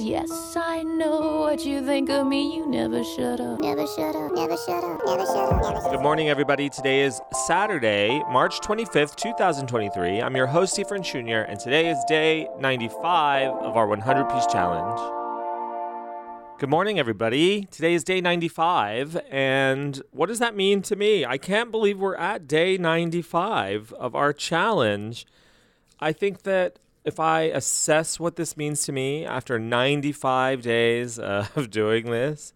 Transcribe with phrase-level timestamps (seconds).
[0.00, 2.56] Yes, I know what you think of me.
[2.56, 3.60] You never shut up.
[3.60, 5.92] Never shut up, never shut up, never shut up, never shut up.
[5.92, 6.70] Good morning, everybody.
[6.70, 10.22] Today is Saturday, March 25th, 2023.
[10.22, 14.98] I'm your host, Stephen Jr., and today is day 95 of our 100 piece challenge.
[16.58, 17.64] Good morning, everybody.
[17.66, 21.26] Today is day 95, and what does that mean to me?
[21.26, 25.26] I can't believe we're at day 95 of our challenge.
[26.00, 31.70] I think that if I assess what this means to me after 95 days of
[31.70, 32.52] doing this,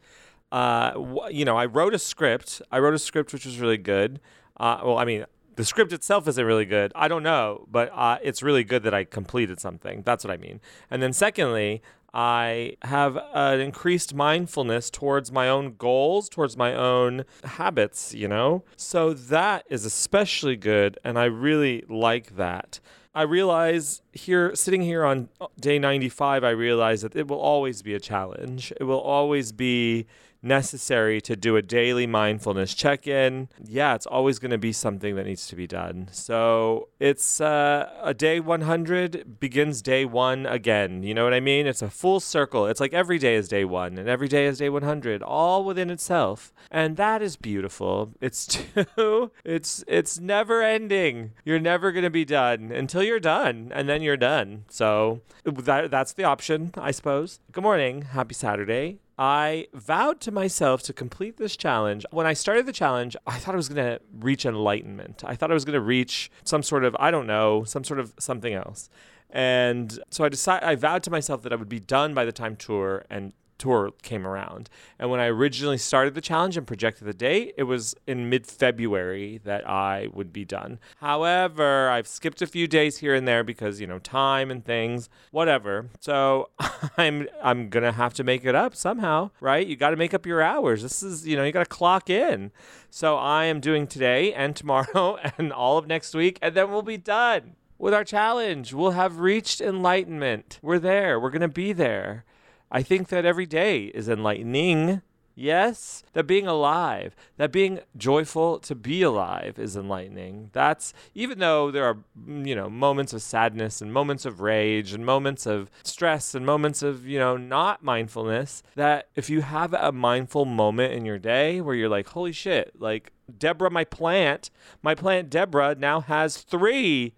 [0.52, 0.92] uh,
[1.30, 2.62] you know, I wrote a script.
[2.70, 4.20] I wrote a script which was really good.
[4.58, 5.24] Uh, well, I mean,
[5.56, 6.92] the script itself isn't really good.
[6.94, 10.02] I don't know, but uh, it's really good that I completed something.
[10.04, 10.60] That's what I mean.
[10.90, 11.82] And then, secondly,
[12.12, 18.62] I have an increased mindfulness towards my own goals, towards my own habits, you know?
[18.76, 22.78] So that is especially good, and I really like that.
[23.14, 27.80] I realize here, sitting here on uh, day 95, I realize that it will always
[27.80, 28.72] be a challenge.
[28.80, 30.06] It will always be
[30.44, 33.48] necessary to do a daily mindfulness check in.
[33.64, 36.08] Yeah, it's always going to be something that needs to be done.
[36.12, 41.02] So it's uh, a day 100 begins day one again.
[41.02, 41.66] You know what I mean?
[41.66, 42.66] It's a full circle.
[42.66, 45.90] It's like every day is day one and every day is day 100, all within
[45.90, 46.52] itself.
[46.70, 48.12] And that is beautiful.
[48.20, 48.46] It's
[48.96, 51.32] too, it's, it's never ending.
[51.44, 54.64] You're never going to be done until you're done and then you're done.
[54.68, 57.40] So that, that's the option, I suppose.
[57.52, 58.02] Good morning.
[58.02, 58.98] Happy Saturday.
[59.18, 62.04] I vowed to myself to complete this challenge.
[62.10, 65.22] When I started the challenge, I thought I was going to reach enlightenment.
[65.24, 68.00] I thought I was going to reach some sort of, I don't know, some sort
[68.00, 68.90] of something else.
[69.30, 72.32] And so I decided, I vowed to myself that I would be done by the
[72.32, 74.68] time tour and tour came around.
[74.98, 78.46] And when I originally started the challenge and projected the date, it was in mid
[78.46, 80.78] February that I would be done.
[80.96, 85.08] However, I've skipped a few days here and there because, you know, time and things,
[85.30, 85.90] whatever.
[86.00, 86.50] So
[86.98, 89.66] I'm I'm gonna have to make it up somehow, right?
[89.66, 90.82] You gotta make up your hours.
[90.82, 92.50] This is, you know, you gotta clock in.
[92.90, 96.82] So I am doing today and tomorrow and all of next week, and then we'll
[96.82, 98.72] be done with our challenge.
[98.72, 100.58] We'll have reached enlightenment.
[100.62, 101.18] We're there.
[101.18, 102.24] We're gonna be there.
[102.74, 105.00] I think that every day is enlightening.
[105.36, 110.50] Yes, that being alive, that being joyful to be alive is enlightening.
[110.52, 114.92] That's even though there are, mm, you know, moments of sadness and moments of rage
[114.92, 119.72] and moments of stress and moments of, you know, not mindfulness, that if you have
[119.72, 124.50] a mindful moment in your day where you're like, holy shit, like Deborah, my plant,
[124.82, 127.14] my plant Deborah now has three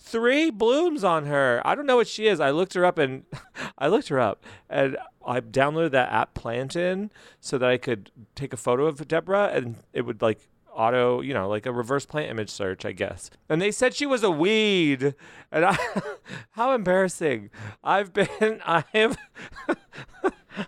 [0.00, 1.60] three blooms on her.
[1.64, 2.40] I don't know what she is.
[2.40, 3.24] I looked her up and
[3.78, 8.52] I looked her up and I downloaded that app Plantin so that I could take
[8.52, 12.30] a photo of Deborah and it would like auto, you know, like a reverse plant
[12.30, 13.30] image search, I guess.
[13.48, 15.14] And they said she was a weed.
[15.52, 15.76] And I
[16.52, 17.50] how embarrassing.
[17.84, 19.18] I've been I have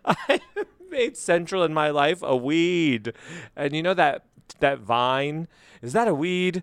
[0.05, 3.15] I have made central in my life a weed.
[3.57, 4.27] And you know that
[4.61, 5.49] that vine?
[5.81, 6.63] Is that a weed?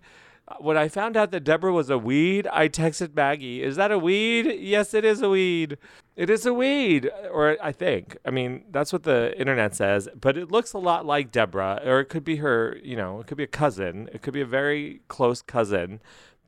[0.58, 3.98] When I found out that Deborah was a weed, I texted Maggie, Is that a
[3.98, 4.46] weed?
[4.60, 5.78] Yes, it is a weed.
[6.16, 7.10] It is a weed.
[7.30, 8.16] Or I think.
[8.24, 10.08] I mean, that's what the internet says.
[10.20, 11.80] But it looks a lot like Deborah.
[11.84, 14.08] Or it could be her, you know, it could be a cousin.
[14.12, 16.00] It could be a very close cousin.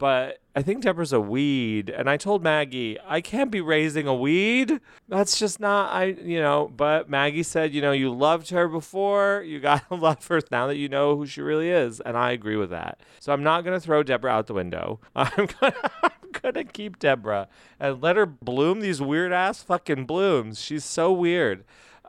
[0.02, 1.88] But I think Deborah's a weed.
[1.88, 4.80] And I told Maggie, I can't be raising a weed.
[5.08, 9.44] That's just not, I, you know, but Maggie said, you know, you loved her before.
[9.46, 12.00] You got to love her now that you know who she really is.
[12.00, 12.98] And I agree with that.
[13.20, 14.98] So I'm not going to throw Deborah out the window.
[15.14, 16.64] I'm going to.
[16.64, 17.46] Keep Deborah
[17.78, 20.60] and let her bloom these weird ass fucking blooms.
[20.60, 21.62] She's so weird.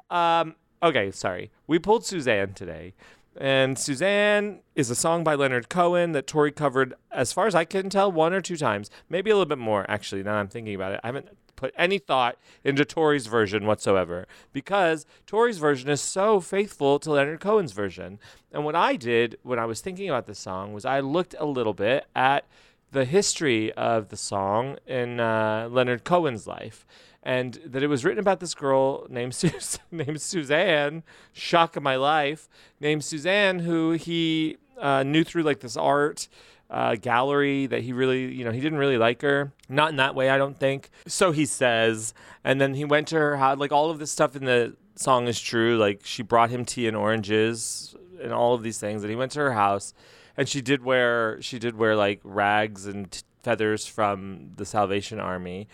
[0.10, 1.52] Um, okay, sorry.
[1.68, 2.96] We pulled Suzanne today.
[3.36, 7.66] And Suzanne is a song by Leonard Cohen that Tori covered, as far as I
[7.66, 8.90] can tell, one or two times.
[9.10, 11.00] Maybe a little bit more, actually, now I'm thinking about it.
[11.04, 17.00] I haven't put any thought into Tori's version whatsoever because Tori's version is so faithful
[17.00, 18.20] to Leonard Cohen's version.
[18.52, 21.46] And what I did when I was thinking about this song was I looked a
[21.46, 22.46] little bit at
[22.92, 26.86] the history of the song in uh, Leonard Cohen's life
[27.24, 31.96] and that it was written about this girl named Sus- named Suzanne, shock of my
[31.96, 32.48] life,
[32.80, 36.28] named Suzanne, who he uh, knew through like this art
[36.70, 39.54] uh, gallery that he really, you know, he didn't really like her.
[39.70, 40.90] Not in that way, I don't think.
[41.08, 42.14] So he says.
[42.44, 43.58] And then he went to her house.
[43.60, 45.78] Like all of this stuff in the song is true.
[45.78, 49.04] Like she brought him tea and oranges and all of these things.
[49.04, 49.94] And he went to her house,
[50.36, 55.20] and she did wear she did wear like rags and t- feathers from the Salvation
[55.20, 55.68] Army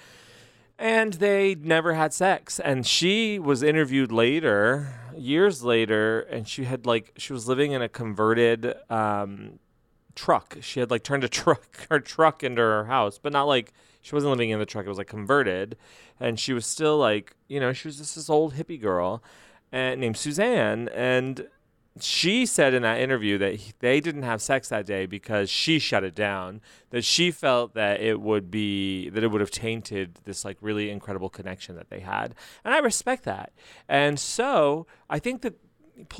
[0.79, 6.85] and they never had sex and she was interviewed later years later and she had
[6.85, 9.59] like she was living in a converted um,
[10.19, 10.57] truck.
[10.61, 14.15] She had like turned a truck her truck into her house, but not like she
[14.15, 14.85] wasn't living in the truck.
[14.85, 15.77] It was like converted,
[16.19, 19.23] and she was still like you know she was just this old hippie girl,
[19.71, 21.47] and named Suzanne, and
[22.01, 25.80] she said in that interview that he- they didn't have sex that day because she
[25.80, 26.62] shut it down.
[26.92, 30.90] That she felt that it would be that it would have tainted this like really
[30.90, 33.51] incredible connection that they had, and I respect that.
[33.88, 35.56] And so I think that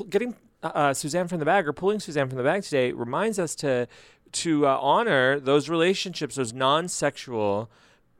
[0.08, 3.54] getting uh, Suzanne from the bag or pulling Suzanne from the bag today reminds us
[3.56, 3.86] to
[4.32, 7.68] to uh, honor those relationships, those non-sexual,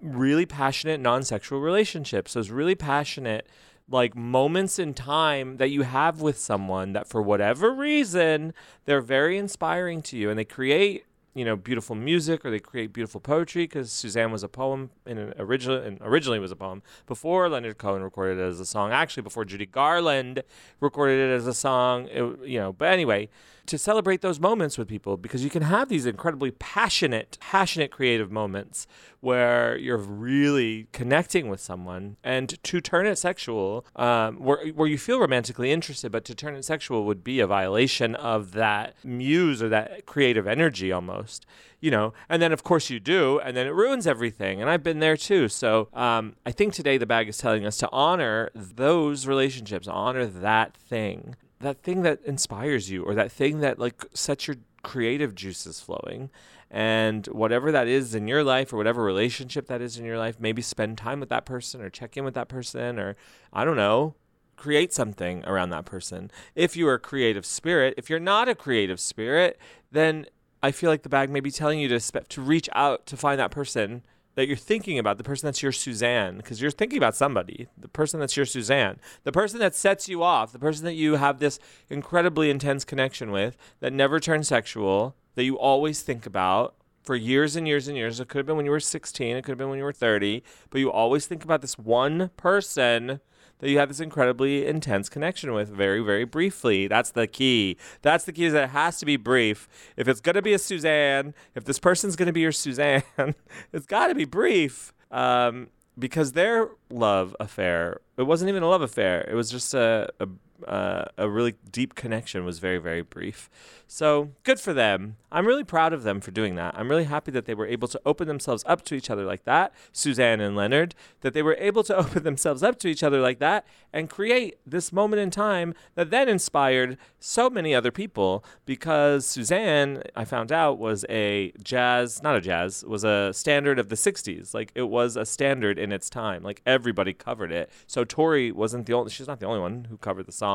[0.01, 3.47] really passionate non-sexual relationships, those really passionate
[3.91, 8.55] like moments in time that you have with someone that for whatever reason
[8.85, 11.05] they're very inspiring to you and they create
[11.35, 15.19] you know beautiful music or they create beautiful poetry because Suzanne was a poem in
[15.19, 18.93] an original and originally was a poem before Leonard Cohen recorded it as a song.
[18.93, 20.43] Actually before Judy Garland
[20.81, 23.29] recorded it as a song it, you know but anyway
[23.67, 28.31] to celebrate those moments with people because you can have these incredibly passionate passionate creative
[28.31, 28.87] moments
[29.21, 34.99] where you're really connecting with someone and to turn it sexual um, where, where you
[34.99, 39.63] feel romantically interested but to turn it sexual would be a violation of that muse
[39.63, 41.47] or that creative energy almost
[41.81, 42.13] you know?
[42.29, 45.17] And then of course you do and then it ruins everything and i've been there
[45.17, 45.49] too.
[45.49, 50.27] So um, i think today the bag is telling us to honor those relationships honor
[50.27, 55.35] that thing that thing that inspires you or that thing that like sets your creative
[55.35, 56.31] juices flowing
[56.71, 60.41] and whatever that is in your life or whatever relationship that is in your life
[60.41, 63.15] maybe spend time with that person or check in with that person or
[63.53, 64.15] i don't know
[64.57, 66.31] create something around that person.
[66.55, 69.59] If you are a creative spirit if you're not a creative spirit
[69.91, 70.27] then
[70.63, 73.17] i feel like the bag may be telling you to spe- to reach out to
[73.17, 74.03] find that person
[74.35, 77.89] that you're thinking about, the person that's your Suzanne, because you're thinking about somebody, the
[77.89, 81.39] person that's your Suzanne, the person that sets you off, the person that you have
[81.39, 87.17] this incredibly intense connection with that never turns sexual, that you always think about for
[87.17, 88.21] years and years and years.
[88.21, 89.93] It could have been when you were 16, it could have been when you were
[89.93, 93.21] 30, but you always think about this one person
[93.61, 96.89] that you have this incredibly intense connection with very, very briefly.
[96.89, 97.77] That's the key.
[98.03, 99.69] That's the key is that it has to be brief.
[99.97, 103.03] If it's going to be a Suzanne, if this person's going to be your Suzanne,
[103.73, 104.93] it's got to be brief.
[105.11, 105.69] Um,
[105.99, 109.27] because their love affair, it wasn't even a love affair.
[109.29, 110.29] It was just a, a,
[110.67, 113.51] uh, a really deep connection was very, very brief.
[113.87, 115.17] So good for them.
[115.33, 116.77] I'm really proud of them for doing that.
[116.77, 119.45] I'm really happy that they were able to open themselves up to each other like
[119.45, 123.21] that, Suzanne and Leonard, that they were able to open themselves up to each other
[123.21, 128.45] like that and create this moment in time that then inspired so many other people
[128.65, 133.89] because Suzanne, I found out, was a jazz, not a jazz, was a standard of
[133.89, 134.55] the 60s.
[134.55, 136.43] Like it was a standard in its time.
[136.43, 137.71] Like everybody covered it.
[137.87, 140.50] So Tori wasn't the only, she's not the only one who covered the song.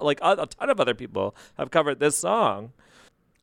[0.00, 2.72] Like a, a ton of other people have covered this song.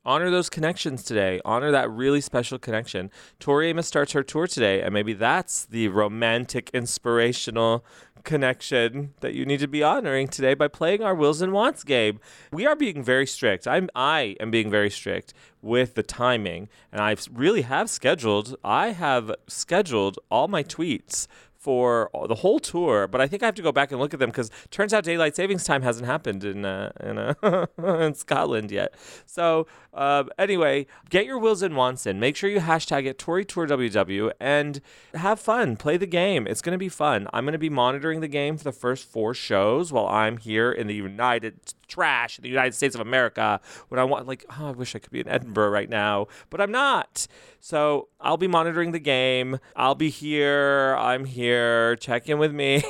[0.05, 1.41] Honor those connections today.
[1.43, 3.09] Honor that really special connection.
[3.39, 7.83] Tori Amos starts her tour today, and maybe that's the romantic, inspirational
[8.25, 12.19] connection that you need to be honoring today by playing our wills and wants game.
[12.51, 13.67] We are being very strict.
[13.67, 18.57] I'm I am being very strict with the timing, and I really have scheduled.
[18.63, 21.27] I have scheduled all my tweets
[21.65, 24.19] for the whole tour, but I think I have to go back and look at
[24.19, 27.65] them because turns out daylight savings time hasn't happened in uh, in, uh,
[28.05, 28.93] in Scotland yet.
[29.25, 29.65] So
[29.95, 32.19] uh, anyway, get your wills and wants in.
[32.19, 34.81] Make sure you hashtag it Tori Tour WW and
[35.13, 35.77] have fun.
[35.77, 36.45] Play the game.
[36.47, 37.29] It's going to be fun.
[37.31, 40.69] I'm going to be monitoring the game for the first four shows while I'm here
[40.69, 43.61] in the United trash in the United States of America.
[43.87, 46.59] When I want, like, oh, I wish I could be in Edinburgh right now, but
[46.59, 47.27] I'm not.
[47.61, 49.59] So I'll be monitoring the game.
[49.77, 50.95] I'll be here.
[50.99, 51.95] I'm here.
[51.95, 52.83] Check in with me,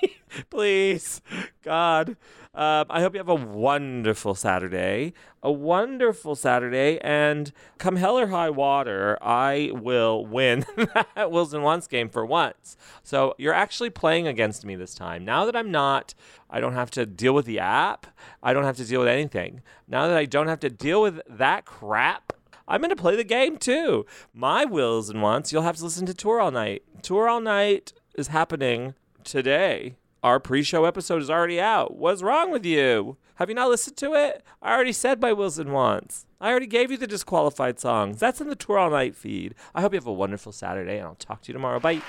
[0.50, 1.22] please.
[1.62, 2.16] God.
[2.52, 8.26] Um, I hope you have a wonderful Saturday, a wonderful Saturday, and come hell or
[8.26, 10.66] high water, I will win
[11.14, 12.76] that Wills and Wants game for once.
[13.04, 15.24] So you're actually playing against me this time.
[15.24, 16.14] Now that I'm not,
[16.50, 18.08] I don't have to deal with the app.
[18.42, 19.62] I don't have to deal with anything.
[19.86, 22.32] Now that I don't have to deal with that crap,
[22.66, 24.06] I'm going to play the game too.
[24.34, 26.82] My wills and wants, you'll have to listen to Tour All Night.
[27.02, 29.94] Tour All Night is happening today.
[30.22, 31.96] Our pre show episode is already out.
[31.96, 33.16] What's wrong with you?
[33.36, 34.44] Have you not listened to it?
[34.60, 36.26] I already said by wills and wants.
[36.42, 38.20] I already gave you the disqualified songs.
[38.20, 39.54] That's in the Tour All Night feed.
[39.74, 41.80] I hope you have a wonderful Saturday, and I'll talk to you tomorrow.
[41.80, 42.02] Bye.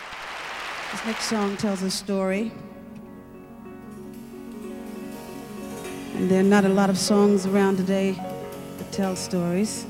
[0.91, 2.51] This next song tells a story.
[6.15, 8.11] And there are not a lot of songs around today
[8.77, 9.85] that tell stories.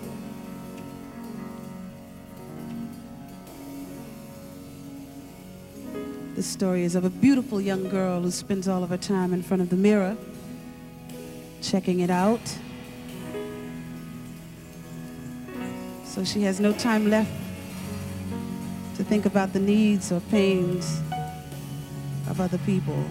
[6.41, 9.43] This story is of a beautiful young girl who spends all of her time in
[9.43, 10.17] front of the mirror,
[11.61, 12.41] checking it out.
[16.03, 17.31] So she has no time left
[18.95, 20.99] to think about the needs or pains
[22.27, 23.05] of other people.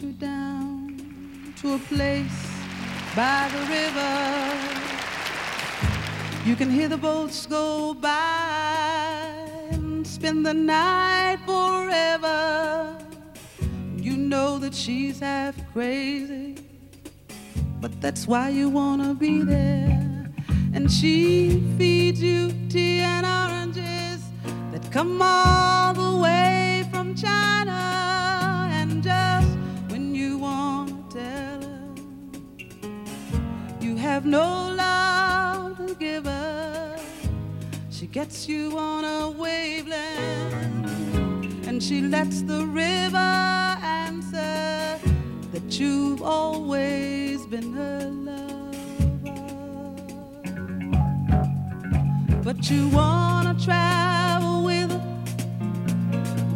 [0.00, 2.46] You down to a place
[3.14, 4.14] by the river.
[6.46, 12.96] You can hear the boats go by and spend the night forever.
[13.96, 16.56] You know that she's half crazy,
[17.80, 20.30] but that's why you wanna be there.
[20.72, 24.22] And she feeds you tea and oranges
[24.72, 27.81] that come all the way from China.
[34.22, 36.96] Have no love to give her,
[37.90, 39.98] she gets you on a wavelength
[41.66, 45.00] and she lets the river answer
[45.52, 48.38] that you've always been her lover.
[52.44, 55.02] But you wanna travel with her.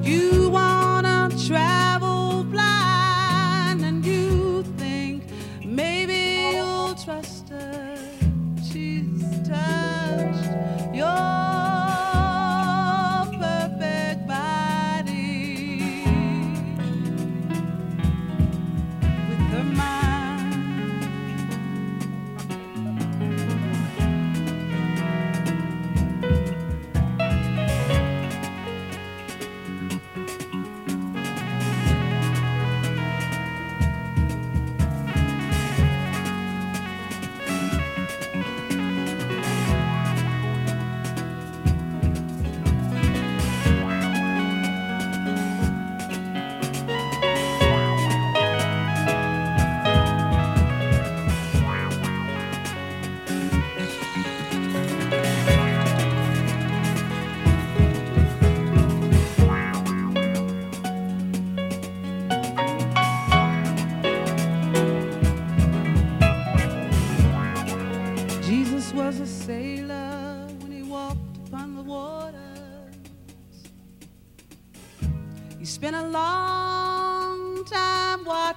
[0.03, 0.66] You wanna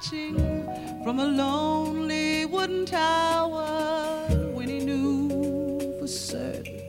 [0.09, 6.79] watching from a lonely wooden tower when he knew for certain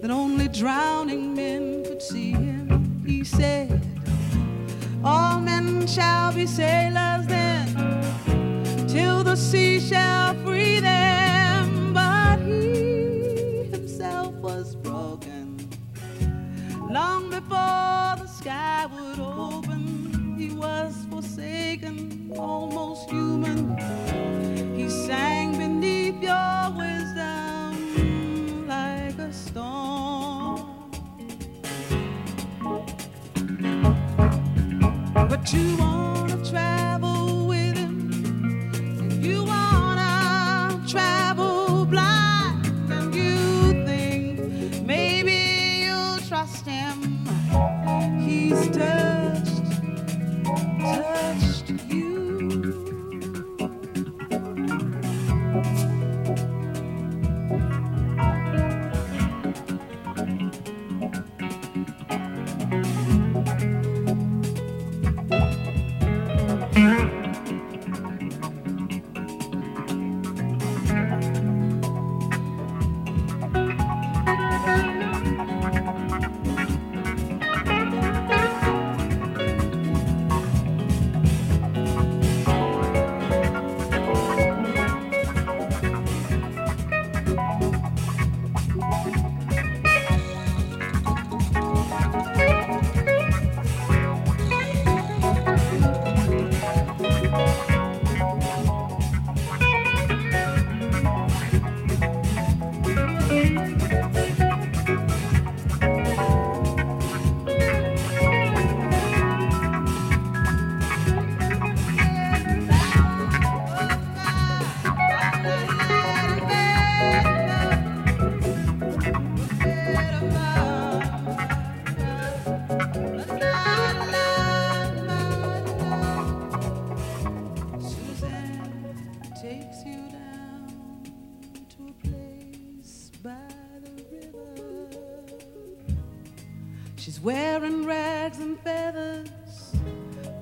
[0.00, 3.02] that only drowning men could see him.
[3.06, 3.82] He said,
[5.04, 7.66] All men shall be sailors then
[8.86, 10.09] till the sea shall
[48.50, 49.09] He's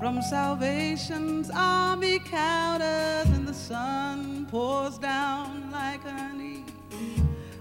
[0.08, 6.64] from Salvation's army counters, and the sun pours down like honey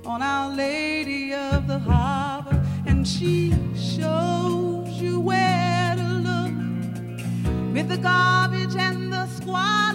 [0.05, 7.97] on Our Lady of the Harbor, and she shows you where to look with the
[7.97, 9.86] garbage and the squalor.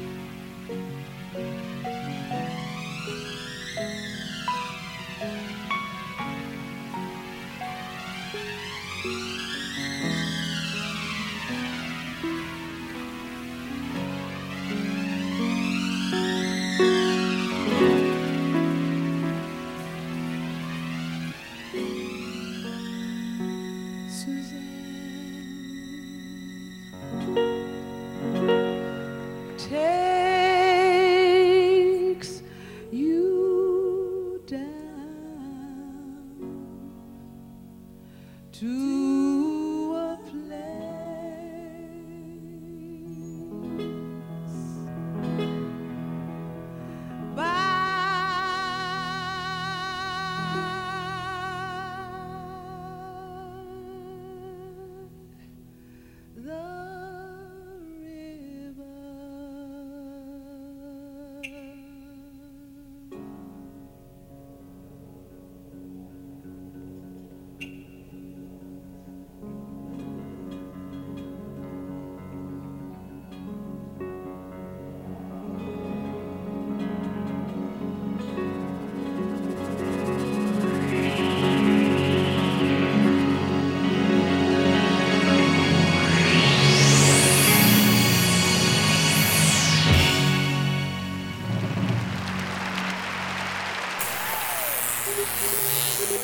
[0.00, 0.30] Música
[38.60, 39.19] to